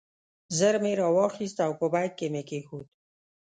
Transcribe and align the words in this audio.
ژر 0.57 0.75
مې 0.83 0.91
را 0.99 1.07
واخیست 1.17 1.57
او 1.65 1.71
په 1.79 1.85
بیک 1.93 2.11
کې 2.17 2.27
مې 2.33 2.41
کېښود. 2.49 2.87